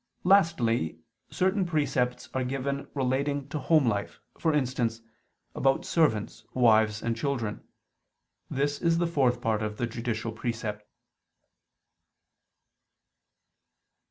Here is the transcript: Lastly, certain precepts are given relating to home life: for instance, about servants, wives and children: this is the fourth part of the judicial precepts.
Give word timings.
Lastly, 0.23 0.97
certain 1.29 1.63
precepts 1.63 2.27
are 2.33 2.43
given 2.43 2.87
relating 2.95 3.47
to 3.49 3.59
home 3.59 3.85
life: 3.85 4.19
for 4.39 4.51
instance, 4.51 4.99
about 5.53 5.85
servants, 5.85 6.43
wives 6.55 7.03
and 7.03 7.15
children: 7.15 7.61
this 8.49 8.81
is 8.81 8.97
the 8.97 9.05
fourth 9.05 9.39
part 9.41 9.61
of 9.61 9.77
the 9.77 9.85
judicial 9.85 10.31
precepts. 10.31 10.87